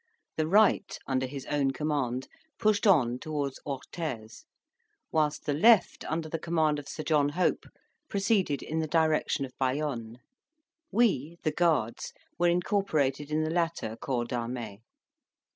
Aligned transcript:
The 0.35 0.47
right, 0.47 0.97
under 1.05 1.27
his 1.27 1.45
own 1.45 1.69
command, 1.73 2.27
pushed 2.57 2.87
on 2.87 3.19
towards 3.19 3.59
Orthes, 3.67 4.45
whilst 5.11 5.45
the 5.45 5.53
left, 5.53 6.03
under 6.05 6.27
the 6.27 6.39
command 6.39 6.79
of 6.79 6.87
Sir 6.89 7.03
John 7.03 7.29
Hope, 7.29 7.65
proceeded 8.09 8.63
in 8.63 8.79
the 8.79 8.87
direction 8.87 9.45
of 9.45 9.53
Bayonne. 9.59 10.17
We 10.91 11.37
(the 11.43 11.51
Guards) 11.51 12.13
were 12.39 12.47
incorporated 12.49 13.29
in 13.29 13.43
the 13.43 13.51
latter 13.51 13.95
corps 13.95 14.25
d'armee. 14.25 14.79